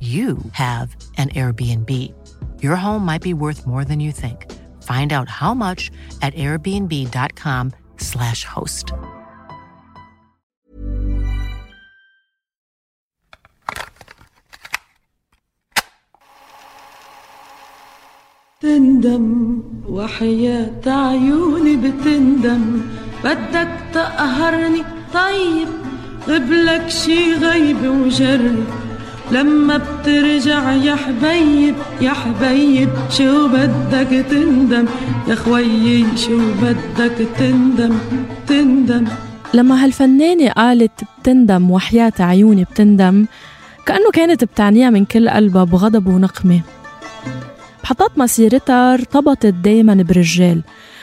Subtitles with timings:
[0.00, 1.88] you have an Airbnb.
[2.60, 4.50] Your home might be worth more than you think.
[4.82, 8.92] Find out how much at airbnb.com/slash host.
[18.60, 22.82] تندم وحياة عيوني بتندم
[23.24, 24.82] بدك تقهرني
[25.14, 25.68] طيب
[26.28, 28.64] قبلك شي غيب وجرب
[29.31, 34.85] لما بترجع يا حبيب يا حبيب شو بدك تندم؟
[35.27, 37.97] يا خويي شو بدك تندم؟
[38.47, 39.05] تندم.
[39.53, 43.25] لما هالفنانة قالت بتندم وحياة عيوني بتندم
[43.85, 46.61] كأنه كانت بتعنيها من كل قلبها بغضب ونقمة.
[47.83, 50.61] بحطات مسيرتها ارتبطت دايما برجال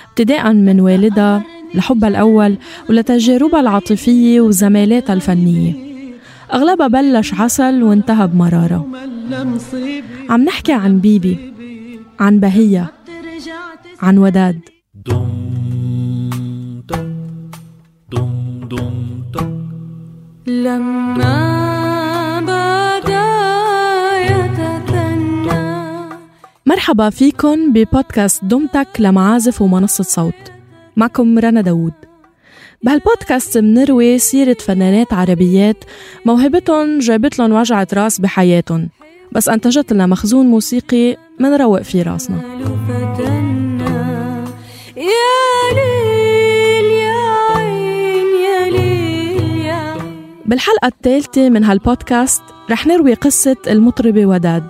[0.08, 1.42] ابتداء من والدها
[1.74, 2.56] لحبها الأول
[2.90, 5.93] ولتجاربها العاطفية وزمالاتها الفنية.
[6.52, 8.86] أغلبها بلش عسل وانتهى بمرارة.
[10.30, 11.52] عم نحكي عن بيبي
[12.20, 12.92] عن بهية
[14.02, 14.60] عن وداد.
[20.46, 23.24] لما بدا
[24.20, 25.64] يتثنى
[26.66, 30.34] مرحبا فيكن ببودكاست دمتك لمعازف ومنصة صوت.
[30.96, 31.92] معكم رنا داوود.
[32.84, 35.84] بهالبودكاست منروي سيرة فنانات عربيات
[36.24, 38.88] موهبتهم جابت لهم وجعة راس بحياتهم.
[39.32, 42.40] بس أنتجت لنا مخزون موسيقي منروق في راسنا.
[50.46, 54.64] بالحلقة الثالثة من هالبودكاست رح نروي قصة المطربة وداد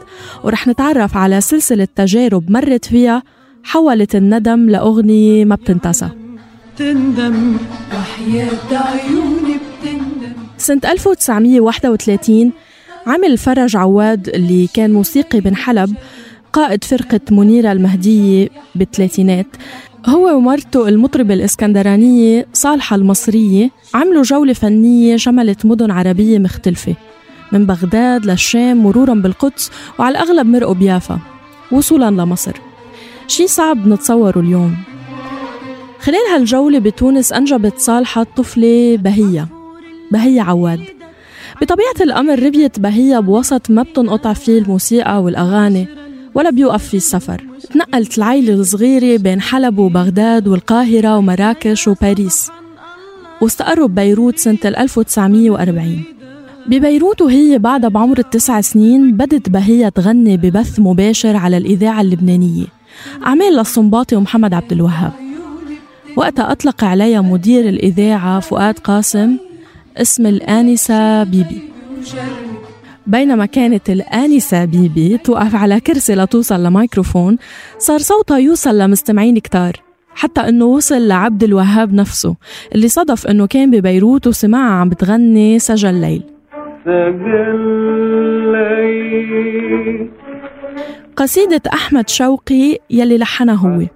[0.44, 3.22] ورح نتعرف على سلسلة تجارب مرت فيها
[3.64, 6.23] حولت الندم لأغنية ما بتنتسى.
[6.74, 7.56] بتندم
[7.94, 10.32] وحياة عيوني بتندم.
[10.58, 12.52] سنة 1931
[13.06, 15.94] عمل فرج عواد اللي كان موسيقي بن حلب
[16.52, 19.46] قائد فرقة منيرة المهدية بالثلاثينات.
[20.06, 26.94] هو ومرته المطربة الإسكندرانية صالحة المصرية عملوا جولة فنية شملت مدن عربية مختلفة
[27.52, 31.18] من بغداد للشام مرورا بالقدس وعلى الأغلب مرقوا بيافا
[31.72, 32.52] وصولا لمصر.
[33.28, 34.76] شي صعب نتصوره اليوم.
[36.04, 39.48] خلال هالجولة بتونس أنجبت صالحة طفلة بهية
[40.12, 40.80] بهية عواد.
[41.62, 45.86] بطبيعة الأمر ربيت بهية بوسط ما بتنقطع فيه الموسيقى والأغاني
[46.34, 47.44] ولا بيوقف فيه السفر.
[47.72, 52.50] تنقلت العيلة الصغيرة بين حلب وبغداد والقاهرة ومراكش وباريس.
[53.40, 56.04] واستقروا ببيروت سنة 1940
[56.66, 62.66] ببيروت وهي بعدها بعمر التسع سنين بدت بهية تغني ببث مباشر على الإذاعة اللبنانية.
[63.26, 65.23] أعمال للصنباطي ومحمد عبد الوهاب.
[66.16, 69.36] وقتها أطلق عليها مدير الإذاعة فؤاد قاسم
[69.96, 71.62] اسم الآنسة بيبي.
[73.06, 77.36] بينما كانت الآنسة بيبي توقف على كرسي لتوصل لميكروفون
[77.78, 79.72] صار صوتها يوصل لمستمعين كتار
[80.14, 82.36] حتى إنه وصل لعبد الوهاب نفسه
[82.74, 86.22] اللي صدف إنه كان ببيروت وسمعها عم بتغني سجل ليل
[91.16, 93.86] قصيدة أحمد شوقي يلي لحنها هو.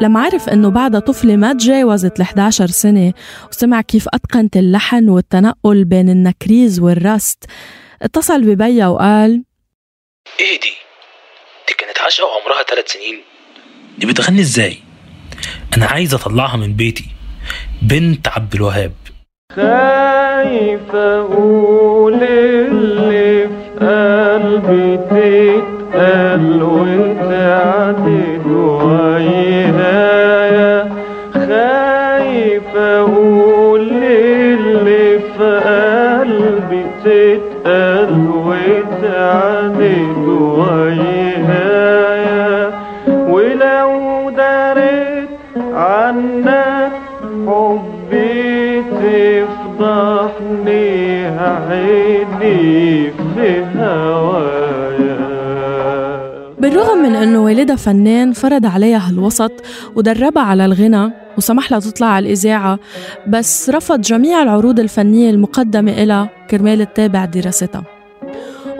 [0.00, 3.12] لما عرف إنه بعدها طفله ما تجاوزت ال 11 سنة.
[3.50, 7.44] وسمع كيف أتقنت اللحن والتنقل بين النكريز والرست.
[8.02, 9.44] اتصل ببيا وقال
[10.40, 10.72] إيه دي؟
[11.68, 13.20] دي كانت عاشقة وعمرها ثلاث سنين.
[13.98, 14.78] دي بتغني إزاي؟
[15.76, 17.04] أنا عايز أطلعها من بيتي.
[17.82, 18.92] بنت عبد الوهاب.
[19.56, 22.20] خايف أقول
[47.46, 48.82] حبي
[49.80, 55.20] تفضحني عيني في هوايا.
[56.58, 59.52] بالرغم من انه والدها فنان فرض عليها هالوسط
[59.96, 62.78] ودربها على الغنى وسمح لها تطلع على الإذاعة
[63.26, 67.82] بس رفض جميع العروض الفنية المقدمة إلها كرمال تتابع دراستها.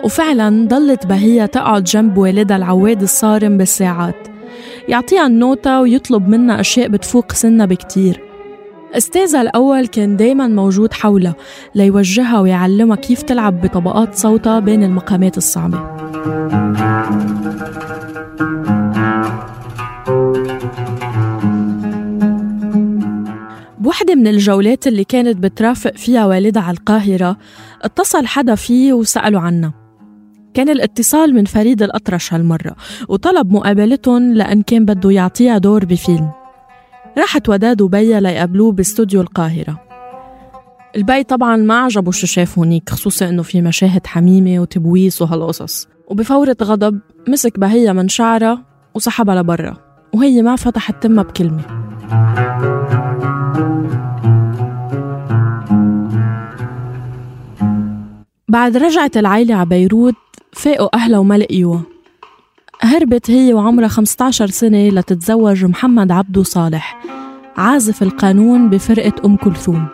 [0.03, 4.30] وفعلا ضلت بهية تقعد جنب والدها العواد الصارم بالساعات.
[4.87, 8.21] يعطيها النوتة ويطلب منها أشياء بتفوق سنها بكتير.
[8.93, 11.35] أستاذها الأول كان دايما موجود حولها
[11.75, 15.79] ليوجهها ويعلمها كيف تلعب بطبقات صوتها بين المقامات الصعبة.
[23.79, 27.37] بوحدة من الجولات اللي كانت بترافق فيها والدها على القاهرة
[27.81, 29.80] اتصل حدا فيه وسأله عنها.
[30.53, 32.75] كان الاتصال من فريد الأطرش هالمرة
[33.09, 36.31] وطلب مقابلتهم لأن كان بده يعطيها دور بفيلم.
[37.17, 39.79] راحت وداد وبهية ليقابلوه باستوديو القاهرة.
[40.95, 45.87] البيّ طبعا ما عجبه شو شاف هونيك خصوصا إنه في مشاهد حميمة وتبويس وهالقصص.
[46.07, 48.65] وبفورة غضب مسك بهية من شعرها
[48.95, 49.77] وسحبها لبرا
[50.13, 51.61] وهي ما فتحت تمها بكلمة.
[58.49, 60.15] بعد رجعت العيلة على بيروت
[60.53, 61.81] فاقوا أهلها وما لقيوها
[62.81, 67.01] هربت هي وعمرها 15 سنة لتتزوج محمد عبدو صالح
[67.57, 69.87] عازف القانون بفرقة أم كلثوم.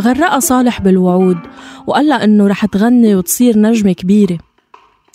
[0.00, 1.38] غرقها صالح بالوعود
[1.86, 4.38] وقال لها إنه رح تغني وتصير نجمة كبيرة.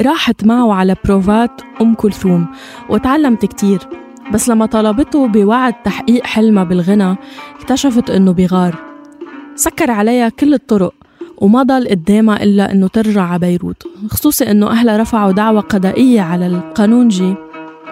[0.01, 2.47] راحت معه على بروفات أم كلثوم
[2.89, 3.79] وتعلمت كتير
[4.33, 7.15] بس لما طلبته بوعد تحقيق حلمها بالغنى
[7.59, 8.75] اكتشفت إنه بغار.
[9.55, 10.93] سكر عليها كل الطرق
[11.37, 16.47] وما ضل قدامها إلا إنه ترجع على بيروت خصوصي إنه أهلها رفعوا دعوة قضائية على
[16.47, 17.35] القانونجي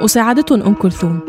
[0.02, 1.20] وساعدتهم أم كلثوم.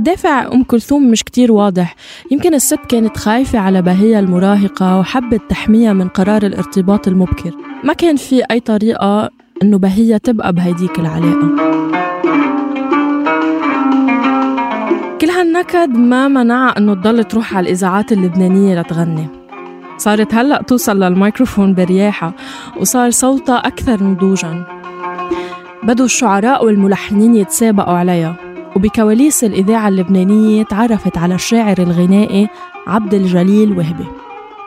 [0.00, 1.96] دافع أم كلثوم مش كتير واضح
[2.30, 7.50] يمكن الست كانت خايفة على بهية المراهقة وحبت تحميها من قرار الارتباط المبكر.
[7.84, 9.30] ما كان في أي طريقة
[9.62, 11.48] إنه بهية تبقى بهيديك العلاقة.
[15.20, 19.43] كل هالنكد ما منعها إنه تضل تروح على الإذاعات اللبنانية لتغني.
[19.98, 22.32] صارت هلأ توصل للميكروفون برياحة
[22.80, 24.64] وصار صوتها أكثر نضوجا
[25.82, 28.36] بدوا الشعراء والملحنين يتسابقوا عليها
[28.76, 32.48] وبكواليس الإذاعة اللبنانية تعرفت على الشاعر الغنائي
[32.86, 34.06] عبد الجليل وهبي.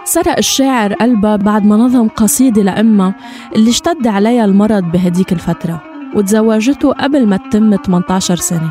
[0.04, 3.16] سرق الشاعر قلبها بعد ما نظم قصيدة لأمها
[3.56, 5.84] اللي اشتد عليها المرض بهديك الفترة
[6.16, 8.70] وتزوجته قبل ما تتم 18 سنة.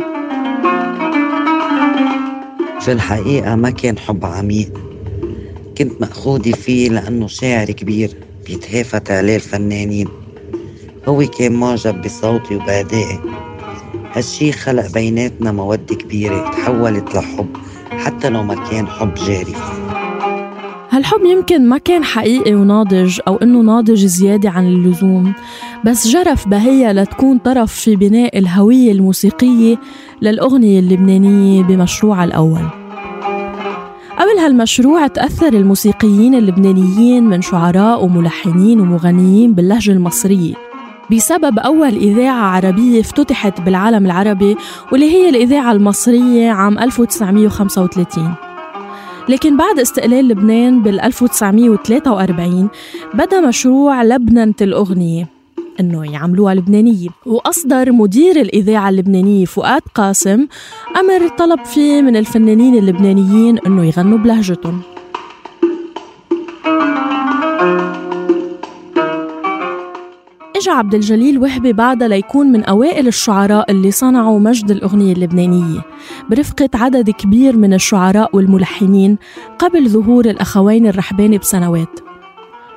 [2.80, 4.95] في الحقيقة ما كان حب عميق.
[5.78, 8.10] كنت مأخوذة فيه لأنه شاعر كبير
[8.46, 10.08] بيتهافت عليه الفنانين.
[11.08, 13.20] هو كان معجب بصوتي وبأدائي.
[14.12, 17.46] هالشي خلق بيناتنا مودة كبيرة تحولت لحب
[17.90, 19.62] حتى لو ما كان حب جارف
[20.90, 25.32] هالحب يمكن ما كان حقيقي وناضج أو إنه ناضج زيادة عن اللزوم
[25.84, 29.76] بس جرف بهية لتكون طرف في بناء الهوية الموسيقية
[30.22, 32.85] للأغنية اللبنانية بمشروعها الأول.
[34.46, 40.54] هالمشروع تأثر الموسيقيين اللبنانيين من شعراء وملحنين ومغنيين باللهجة المصرية.
[41.12, 44.56] بسبب أول إذاعة عربية افتتحت بالعالم العربي
[44.92, 48.34] واللي هي الإذاعة المصرية عام 1935
[49.28, 52.68] لكن بعد استقلال لبنان بال 1943
[53.14, 55.35] بدا مشروع لبنة الأغنية
[55.80, 60.46] إنه يعملوها لبنانية وأصدر مدير الإذاعة اللبنانية فؤاد قاسم
[60.96, 64.82] أمر طلب فيه من الفنانين اللبنانيين إنه يغنوا بلهجتهم.
[70.56, 75.80] اجى عبد الجليل وهبي بعدها ليكون من أوائل الشعراء اللي صنعوا مجد الأغنية اللبنانية.
[76.30, 79.18] برفقة عدد كبير من الشعراء والملحنين
[79.58, 82.05] قبل ظهور الأخوين الرحباني بسنوات.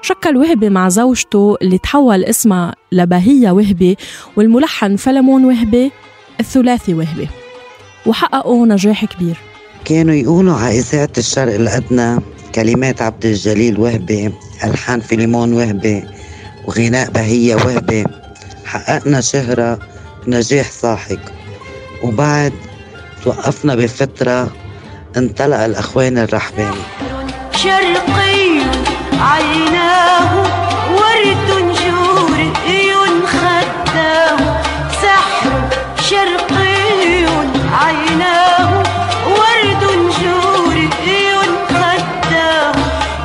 [0.01, 3.97] شكل وهبي مع زوجته اللي تحول اسمها لبهية وهبي
[4.37, 5.91] والملحن فلمون وهبي
[6.39, 7.27] الثلاثي وهبي.
[8.05, 9.37] وحققوا نجاح كبير.
[9.85, 12.21] كانوا يقولوا على إذاعة الشرق الأدنى
[12.55, 16.03] كلمات عبد الجليل وهبي ألحان فيليمون وهبي
[16.67, 18.03] وغناء بهية وهبي.
[18.65, 19.79] حققنا شهرة
[20.27, 21.19] ونجاح ساحق.
[22.03, 22.53] وبعد
[23.23, 24.51] توقفنا بفترة
[25.17, 26.83] انطلق الأخوان الرحباني.
[27.55, 28.28] شرقي
[29.21, 30.31] عيناه
[30.91, 31.49] ورد
[31.83, 34.37] جور عيون خداه.
[35.01, 35.51] سحر
[36.09, 37.25] شرقي
[37.73, 38.83] عيناه
[39.27, 39.83] ورد
[40.21, 40.75] جور
[41.07, 42.71] عيون خداه.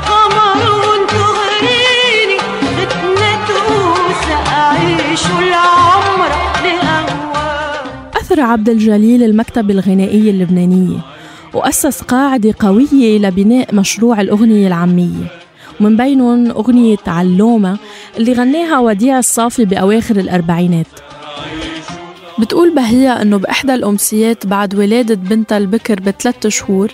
[0.09, 0.61] قمر
[1.09, 2.39] تغريني
[2.77, 3.69] فتنته
[4.29, 6.31] سأعيش العمر
[6.65, 7.85] لأهواه.
[8.21, 10.99] أثر عبد الجليل المكتبة الغنائية اللبنانية
[11.55, 15.44] وأسس قاعدة قوية لبناء مشروع الأغنية العامية.
[15.81, 17.79] ومن بينهم أغنية علومة
[18.17, 20.87] اللي غناها وديع الصافي بأواخر الأربعينات.
[22.39, 26.93] بتقول بهية أنه بإحدى الأمسيات بعد ولادة بنتها البكر بثلاث شهور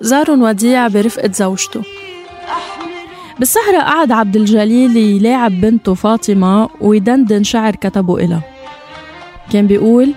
[0.00, 1.82] زارن وديع برفقة زوجته.
[3.38, 8.42] بالسهرة قعد عبد الجليل يلاعب بنته فاطمة ويدندن شعر كتبه إلها.
[9.52, 10.12] كان بيقول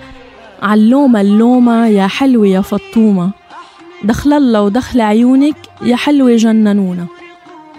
[0.61, 3.31] علومة اللومة يا حلوة يا فطومة.
[4.03, 7.05] دخل الله ودخل عيونك يا حلوة جننونا.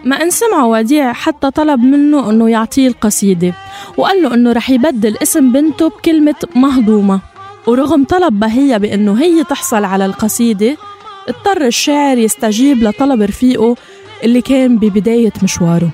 [0.05, 3.55] ما إن سمع وديع حتى طلب منه إنه يعطيه القصيدة
[3.97, 7.21] وقال له إنه رح يبدل اسم بنته بكلمة مهضومة.
[7.67, 10.77] ورغم طلب بهية بإنه هي تحصل على القصيدة
[11.29, 13.77] اضطر الشاعر يستجيب لطلب رفيقه
[14.25, 15.91] اللي كان ببداية مشواره.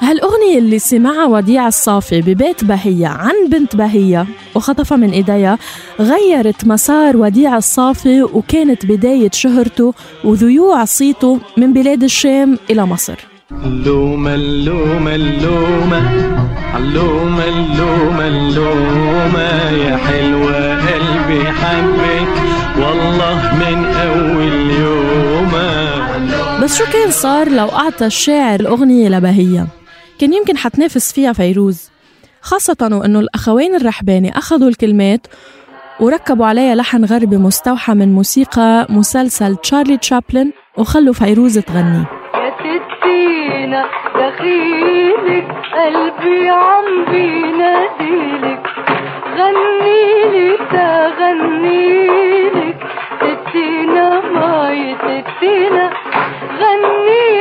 [0.00, 5.58] هالأغنية اللي سمعها وديع الصافي ببيت بهية عن بنت بهية وخطفها من إيديها
[6.00, 13.14] غيرت مسار وديع الصافي وكانت بداية شهرته وذيوع صيته من بلاد الشام إلى مصر.
[13.64, 15.98] اللومة اللومة اللومة
[16.76, 22.28] اللومة اللومة اللومة يا حلوة قلبي حبك
[22.76, 25.98] والله من أول يومة.
[26.62, 29.66] بس شو كان صار لو أعطى الشاعر الأغنية لبهية؟
[30.18, 31.90] كان يمكن حتنافس فيها فيروز
[32.40, 35.26] خاصة وأنه الأخوين الرحباني أخذوا الكلمات
[36.00, 42.04] وركبوا عليها لحن غربي مستوحى من موسيقى مسلسل تشارلي تشابلن وخلوا فيروز تغني.
[42.34, 43.84] يا ستينا
[44.14, 48.62] دخيلك قلبي عم بيناديلك.
[49.38, 51.98] غنيلي تغنيلك
[53.22, 55.90] ستينا ماي ستينا.
[56.60, 57.37] غنيلي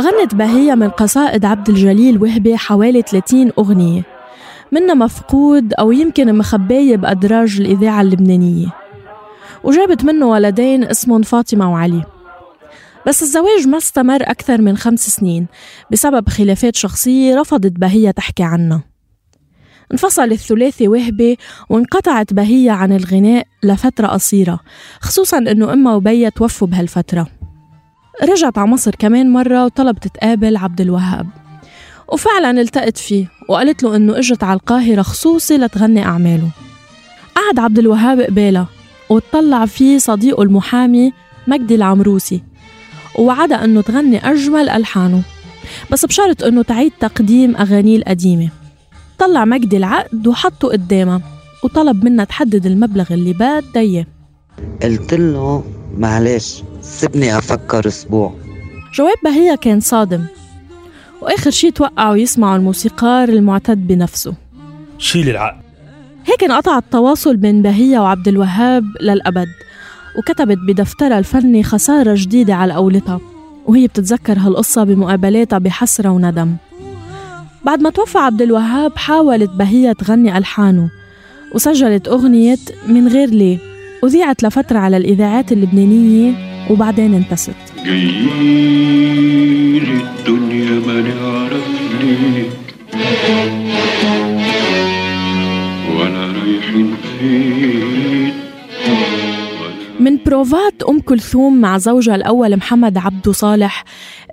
[0.00, 4.02] غنت بهية من قصائد عبد الجليل وهبي حوالي 30 أغنية.
[4.72, 8.68] منها مفقود أو يمكن مخباية بأدراج الإذاعة اللبنانية.
[9.64, 12.04] وجابت منه ولدين اسمهم فاطمة وعلي.
[13.06, 15.46] بس الزواج ما استمر أكثر من خمس سنين.
[15.90, 18.82] بسبب خلافات شخصية رفضت بهية تحكي عنها.
[19.92, 21.38] انفصل الثلاثي وهبي
[21.70, 24.60] وانقطعت بهية عن الغناء لفترة قصيرة
[25.00, 27.37] خصوصا أنه أمها وبيا توفوا بهالفترة.
[28.22, 31.26] رجعت على مصر كمان مرة وطلبت تقابل عبد الوهاب.
[32.12, 36.48] وفعلا التقت فيه وقالت له إنه إجت على القاهرة خصوصي لتغني أعماله.
[37.34, 38.68] قعد عبد الوهاب قبالها
[39.10, 41.12] وتطلع فيه صديقه المحامي
[41.46, 42.42] مجدي العمروسي
[43.18, 45.22] ووعدها إنه تغني أجمل ألحانه.
[45.92, 48.48] بس بشرط إنه تعيد تقديم أغانيه القديمة.
[49.18, 51.20] طلع مجدي العقد وحطه قدامها
[51.64, 54.06] وطلب منها تحدد المبلغ اللي بدها إياه.
[54.82, 55.64] قلت له
[55.98, 58.34] معلش سيبني أفكر أسبوع.
[58.94, 60.24] جواب بهية كان صادم.
[61.22, 64.34] وآخر شي توقعوا يسمعوا الموسيقار المعتد بنفسه.
[64.98, 65.60] شيل العقد
[66.26, 69.48] هيك انقطع التواصل بين بهية وعبد الوهاب للأبد
[70.18, 73.20] وكتبت بدفترها الفني خسارة جديدة على قولتها
[73.66, 76.56] وهي بتتذكر هالقصة بمقابلاتها بحسرة وندم.
[77.64, 80.90] بعد ما توفى عبد الوهاب حاولت بهية تغني ألحانه
[81.54, 83.58] وسجلت أغنية من غير ليه
[84.02, 87.50] وذيعت لفترة على الإذاعات اللبنانية وبعدين انتست.
[87.84, 91.66] جايين الدنيا ما نعرف
[92.00, 92.44] ليه
[95.98, 98.32] ولا رايحين فين
[100.00, 103.84] من بروفات أم كلثوم مع زوجها الأول محمد عبدو صالح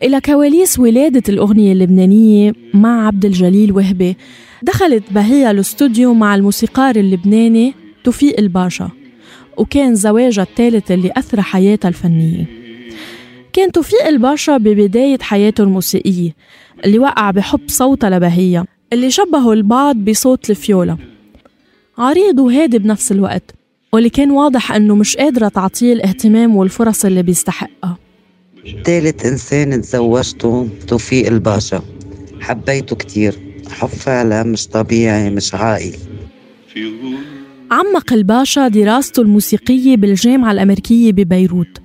[0.04, 4.18] إلى كواليس ولادة الأغنية اللبنانية مع عبد الجليل وهبي
[4.64, 7.74] دخلت بهية الاستوديو مع الموسيقار اللبناني
[8.04, 8.90] توفيق الباشا.
[9.58, 12.46] وكان زواجها الثالث اللي أثرى حياتها الفنية.
[13.54, 16.36] كان توفيق الباشا ببداية حياته الموسيقية
[16.86, 20.98] اللي وقع بحب صوتها لبهية اللي شبهوا البعض بصوت الفيولا.
[21.98, 23.56] عريض وهادي بنفس الوقت
[23.94, 27.98] واللي كان واضح إنه مش قادرة تعطيه الاهتمام والفرص اللي بيستحقها.
[28.84, 31.82] تالت إنسان تزوجته توفيق الباشا.
[32.42, 35.96] حبيته كتير حب فعلا مش طبيعي مش عاقل.
[37.76, 41.82] عمق الباشا دراسته الموسيقية بالجامعة الأمريكية ببيروت.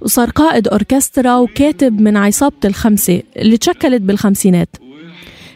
[0.00, 4.68] وصار قائد أوركسترا وكاتب من عصابة الخمسة اللي تشكلت بالخمسينات.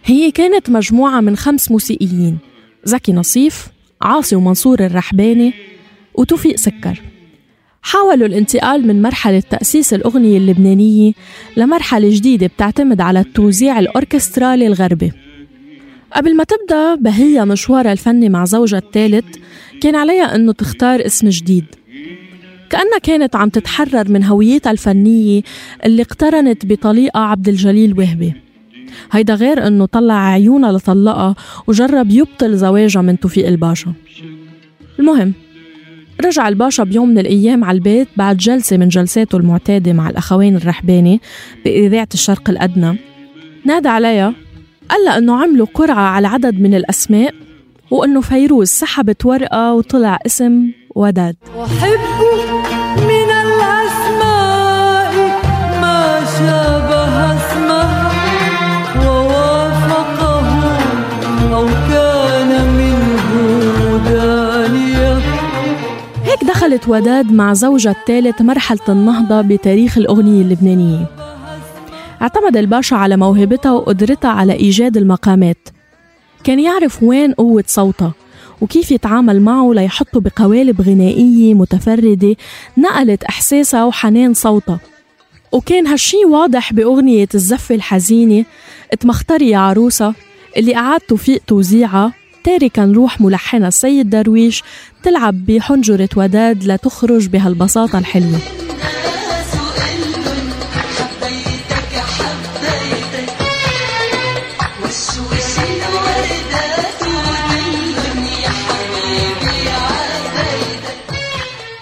[0.05, 2.39] هي كانت مجموعة من خمس موسيقيين
[2.85, 3.67] زكي نصيف
[4.03, 5.53] عاصي ومنصور الرحباني
[6.15, 7.03] وتوفيق سكر.
[7.83, 11.13] حاولوا الانتقال من مرحلة تأسيس الأغنية اللبنانية
[11.57, 15.13] لمرحلة جديدة بتعتمد على التوزيع الأوركسترالي الغربي
[16.13, 19.25] قبل ما تبدأ بهية مشوارها الفني مع زوجها الثالث
[19.81, 21.65] كان عليها أنه تختار اسم جديد.
[22.71, 25.43] كأنها كانت عم تتحرر من هويتها الفنية
[25.85, 28.33] اللي اقترنت بطليقة عبد الجليل وهبي.
[29.13, 31.35] هيدا غير إنه طلع عيونها لطلقها
[31.67, 33.93] وجرب يبطل زواجها من توفيق الباشا.
[34.99, 35.33] المهم
[36.25, 41.21] رجع الباشا بيوم من الأيام على البيت بعد جلسة من جلساته المعتادة مع الأخوين الرحباني
[41.65, 42.99] بإذاعة الشرق الأدنى.
[43.65, 44.35] نادى عليها
[44.89, 47.35] قال لها إنه عملوا قرعة على عدد من الأسماء
[47.91, 51.37] وإنه فيروز سحبت ورقة وطلع اسم وداد.
[51.65, 52.01] أحب
[52.99, 55.13] من الأسماء
[55.83, 57.89] ما شابه اسمه
[59.07, 60.47] ووافقه
[61.55, 63.31] أو كان منه
[64.11, 65.19] دانية.
[66.25, 71.07] هيك دخلت وداد مع زوجها الثالث مرحلة النهضة بتاريخ الأغنية اللبنانية.
[72.23, 75.69] اعتمد الباشا على موهبتها وقدرتها على إيجاد المقامات.
[76.45, 78.13] كان يعرف وين قوة صوتها
[78.61, 82.37] وكيف يتعامل معه ليحطه بقوالب غنائية متفردة
[82.79, 84.81] نقلت إحساسها وحنان صوتها.
[85.53, 88.45] وكان هالشي واضح بأغنية الزفة الحزينة
[88.93, 90.15] اتمختري يا عروسة
[90.57, 92.13] اللي أعاد توفيق توزيعها
[92.45, 94.63] تاركا روح ملحنها السيد درويش
[95.03, 98.68] تلعب بحنجرة وداد لتخرج بهالبساطة الحلوة.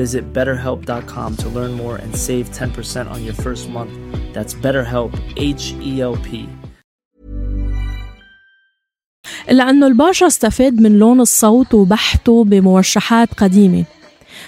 [0.00, 3.92] Visit betterhelp.com to learn more and save 10% on your first month.
[4.34, 6.48] That's BetterHelp, H E L P.
[9.50, 13.84] إلا أنه الباشا استفاد من لون الصوت وبحته بموشحات قديمة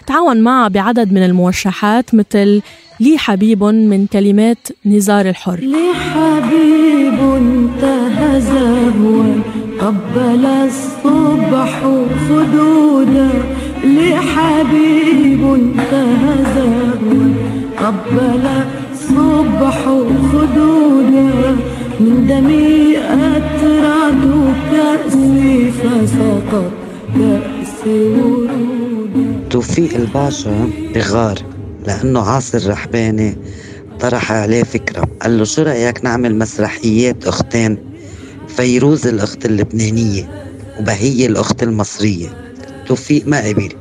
[0.07, 2.63] تعاون معها بعدد من الموشحات مثل
[3.01, 9.35] لي حبيب من كلمات نزار الحر لي حبيب انتهى زهوا
[9.81, 11.81] قبل الصبح
[12.29, 13.31] خدودا
[13.85, 17.29] لي حبيب انتهى زهوا
[17.79, 18.47] قبل
[18.93, 19.79] الصبح
[20.33, 21.57] خدودا
[22.01, 26.73] من دمي أترعد كأسي فسقط
[27.15, 31.39] كأسي ورودا توفيق الباشا بغار
[31.87, 33.37] لأنه عاصر رحباني
[34.01, 35.09] طرح عليه فكرة.
[35.23, 37.79] قال له شو رأيك نعمل مسرحيات أختين؟
[38.49, 40.31] فيروز الأخت اللبنانية
[40.81, 42.44] وبهية الأخت المصرية.
[42.87, 43.73] توفيق ما قبل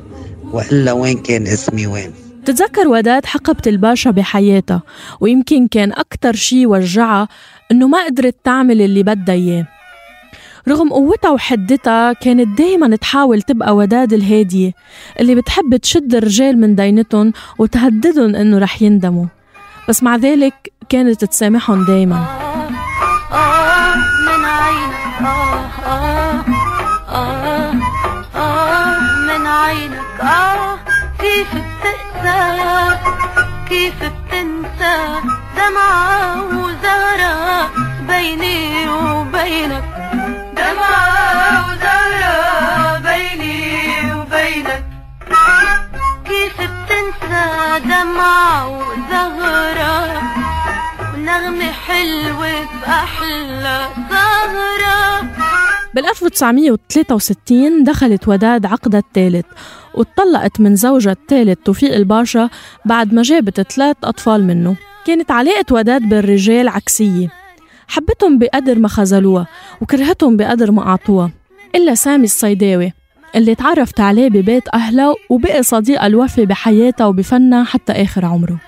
[0.52, 2.12] وإلا وين كان اسمي وين؟
[2.44, 4.82] تتذكر وداد حقبة الباشا بحياتها
[5.20, 7.28] ويمكن كان أكتر شي وجعها
[7.70, 9.66] إنه ما قدرت تعمل اللي بدها إياه.
[10.68, 14.72] رغم قوتها وحدتها كانت دايما تحاول تبقى وداد الهادية
[15.20, 19.26] اللي بتحب تشد الرجال من دينتهم وتهددهم إنه رح يندموا.
[19.88, 22.26] بس مع ذلك كانت تسامحهم دايما.
[30.24, 30.78] آه
[31.18, 32.98] كيف بتقسى
[33.68, 35.20] كيف بتنسى
[35.56, 37.70] دمعة وزهرة
[38.08, 39.84] بيني وبينك
[40.56, 44.84] دمعة وزهرة بيني وبينك
[46.24, 50.22] كيف بتنسى دمعة وزهرة
[51.14, 55.22] ونغمة حلوة بأحلى سهرة
[55.94, 59.46] بال 1963 دخلت وداد عقدها الثالث
[59.94, 62.50] واتطلقت من زوجها الثالث توفيق الباشا
[62.84, 64.76] بعد ما جابت ثلاث أطفال منه.
[65.06, 67.28] كانت علاقة وداد بالرجال عكسية.
[67.88, 69.46] حبتهم بقدر ما خذلوها
[69.80, 71.30] وكرهتهم بقدر ما أعطوها
[71.74, 72.92] إلا سامي الصيداوي
[73.36, 78.58] اللي تعرفت عليه ببيت أهلها وبقي صديقها الوفي بحياتها وبفنها حتى آخر عمره.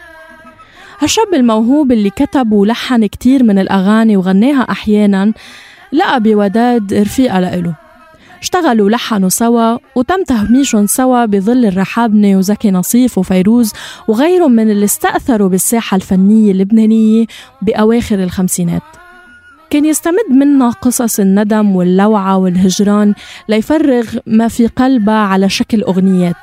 [0.98, 5.32] هالشاب الموهوب اللي كتب ولحن كتير من الأغاني وغناها أحيانا
[5.92, 7.75] لقى بوداد رفيقة لإله.
[8.42, 13.72] اشتغلوا ولحنوا سوا وتم تهميشهم سوا بظل الرحابنة وزكي نصيف وفيروز
[14.09, 17.27] وغيرهم من اللي استأثروا بالساحة الفنية اللبنانية
[17.62, 18.83] بأواخر الخمسينات.
[19.70, 23.14] كان يستمد منا قصص الندم واللوعة والهجران
[23.49, 26.37] ليفرغ ما في قلبها على شكل أغنيات.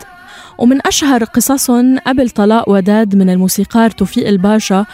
[0.58, 4.86] ومن أشهر قصصهم قبل طلاق وداد من الموسيقار توفيق الباشا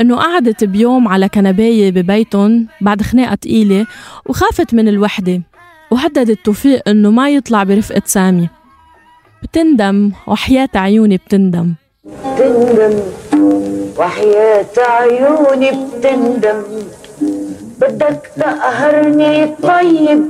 [0.00, 3.86] إنه قعدت بيوم على كنباية ببيتهم بعد خناقة تقيلة
[4.26, 5.40] وخافت من الوحدة
[5.90, 8.48] وهددت توفيق إنه ما يطلع برفقة سامي.
[9.42, 11.74] بتندم وحياة عيوني بتندم.
[12.04, 13.00] بتندم.
[13.98, 16.62] وحياة عيوني بتندم.
[17.80, 20.24] بدك تقهرني طيب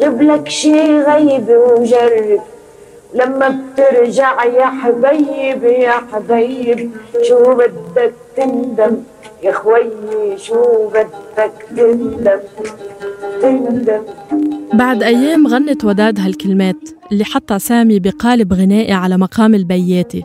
[0.00, 2.40] غبلك شي غيب وجرب.
[3.14, 6.90] لما بترجع يا حبيب يا حبيب
[7.28, 8.96] شو بدك تندم؟
[9.42, 12.40] يا خويي شو بدك تندم؟
[13.42, 14.02] تندم.
[14.72, 16.76] بعد أيام غنت وداد هالكلمات
[17.12, 20.24] اللي حطها سامي بقالب غنائي على مقام البياتي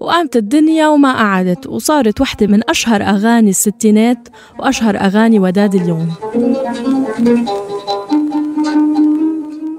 [0.00, 6.08] وقامت الدنيا وما قعدت وصارت وحدة من أشهر أغاني الستينات وأشهر أغاني وداد اليوم.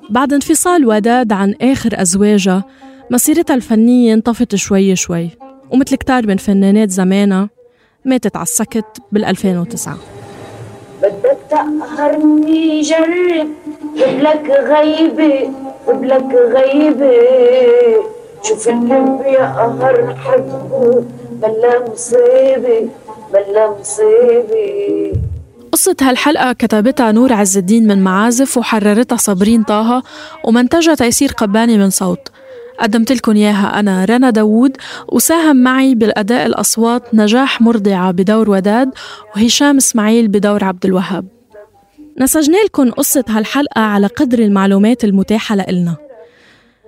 [0.10, 2.64] بعد انفصال وداد عن آخر أزواجها
[3.12, 5.30] مسيرتها الفنية انطفت شوي شوي
[5.72, 7.50] ومثل كتار من فنانات زمانها
[8.06, 9.98] ماتت على السكت بال 2009
[11.02, 13.48] بدك تقهرني جرب
[14.02, 15.52] قبلك غيبة
[15.88, 17.14] قبلك غيبة.
[18.44, 22.90] شوف اللي بيقهر حبه بلا مصيبة
[23.34, 25.14] بلا مصيبة.
[25.72, 30.04] قصة هالحلقة كتبتها نور عز الدين من معازف وحررتها صابرين طه
[30.44, 32.30] ومنتجها تيسير قباني من صوت.
[32.80, 34.78] قدمت لكم إياها أنا رنا داوود
[35.12, 38.92] وساهم معي بالأداء الأصوات نجاح مرضعة بدور وداد
[39.36, 41.28] وهشام إسماعيل بدور عبد الوهاب.
[42.20, 45.96] نسجنا لكم قصة هالحلقة على قدر المعلومات المتاحة لإلنا.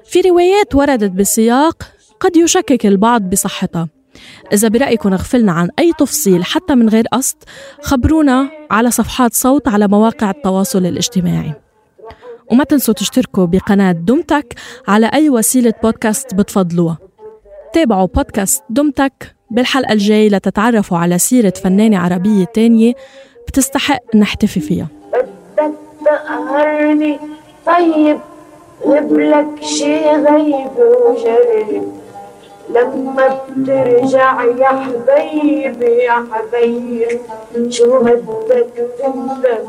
[0.06, 1.84] في روايات وردت بسياق
[2.20, 3.88] قد يشكك البعض بصحتها.
[4.54, 7.36] إذا برأيكم غفلنا عن أي تفصيل حتى من غير قصد
[7.82, 11.54] خبرونا على صفحات صوت على مواقع التواصل الاجتماعي.
[12.52, 14.56] وما تنسوا تشتركوا بقناة دمتك
[14.88, 16.98] على أي وسيلة بودكاست بتفضلوها.
[17.74, 22.94] تابعوا بودكاست دمتك بالحلقة الجاي لتتعرفوا على سيرة فنانة عربية تانية
[23.48, 24.88] بتستحق نحتفي فيها.
[25.14, 25.72] بدك
[26.06, 27.20] تقهرني
[27.66, 28.20] طيب
[28.86, 31.99] قبلك شي غيب وجرب
[32.69, 37.21] لما بترجع يا حبيبي يا حبيب
[37.71, 39.65] شو بدك تندم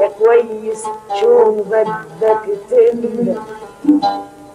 [0.00, 0.84] يا كويس
[1.20, 3.36] شو بدك تندم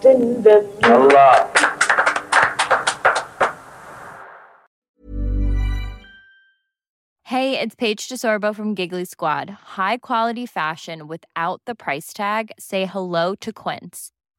[0.02, 1.49] تندم الله
[7.30, 9.52] Hey, it's Paige DeSorbo from Giggly Squad.
[9.78, 12.52] High quality fashion without the price tag.
[12.58, 14.12] Say hello to Quince.